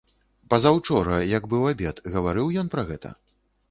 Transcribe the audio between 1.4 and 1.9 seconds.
быў